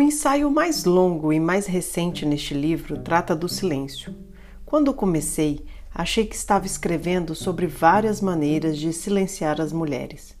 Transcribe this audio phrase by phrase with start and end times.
[0.00, 4.14] O ensaio mais longo e mais recente neste livro trata do silêncio.
[4.64, 5.62] Quando comecei,
[5.94, 10.34] achei que estava escrevendo sobre várias maneiras de silenciar as mulheres.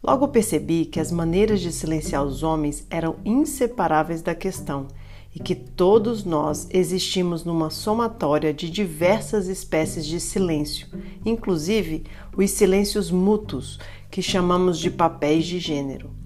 [0.00, 4.86] Logo percebi que as maneiras de silenciar os homens eram inseparáveis da questão
[5.34, 10.86] e que todos nós existimos numa somatória de diversas espécies de silêncio,
[11.26, 12.04] inclusive
[12.36, 13.76] os silêncios mútuos,
[14.08, 16.20] que chamamos de papéis de gênero.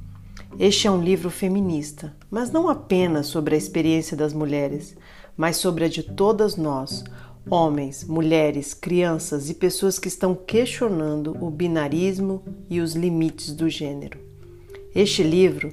[0.59, 4.97] Este é um livro feminista, mas não apenas sobre a experiência das mulheres,
[5.37, 7.03] mas sobre a de todas nós,
[7.51, 12.41] homens, mulheres, crianças e pessoas que estão questionando o binarismo
[12.71, 14.17] e os limites do gênero.
[14.95, 15.73] Este livro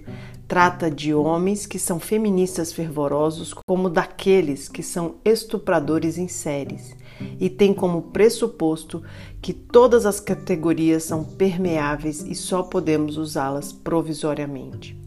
[0.52, 6.94] trata de homens que são feministas fervorosos, como daqueles que são estupradores em séries,
[7.40, 9.02] e tem como pressuposto
[9.41, 15.01] que todas as categorias são permeáveis e só podemos usá-las provisoriamente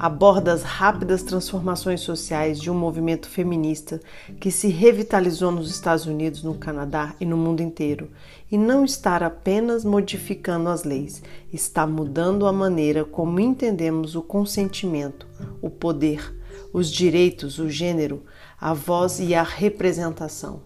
[0.00, 4.00] aborda as rápidas transformações sociais de um movimento feminista
[4.40, 8.08] que se revitalizou nos Estados Unidos, no Canadá e no mundo inteiro,
[8.50, 15.26] e não está apenas modificando as leis, está mudando a maneira como entendemos o consentimento,
[15.60, 16.34] o poder,
[16.72, 18.22] os direitos, o gênero,
[18.58, 20.62] a voz e a representação.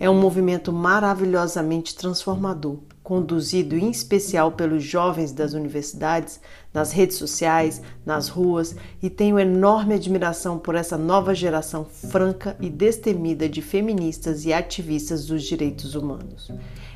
[0.00, 6.38] É um movimento maravilhosamente transformador conduzido em especial pelos jovens das universidades,
[6.74, 12.68] nas redes sociais, nas ruas, e tenho enorme admiração por essa nova geração franca e
[12.68, 16.52] destemida de feministas e ativistas dos direitos humanos.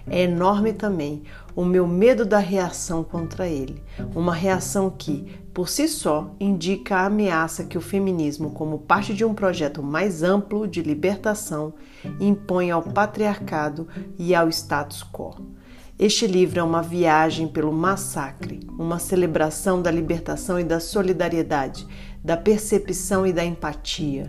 [0.07, 1.23] É enorme também
[1.57, 3.83] o meu medo da reação contra ele,
[4.15, 9.25] uma reação que, por si só, indica a ameaça que o feminismo, como parte de
[9.25, 11.73] um projeto mais amplo de libertação,
[12.21, 15.63] impõe ao patriarcado e ao status quo.
[16.05, 21.87] Este livro é uma viagem pelo massacre, uma celebração da libertação e da solidariedade,
[22.25, 24.27] da percepção e da empatia,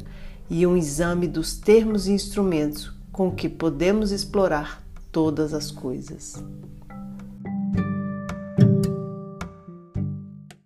[0.48, 6.36] e um exame dos termos e instrumentos com que podemos explorar todas as coisas.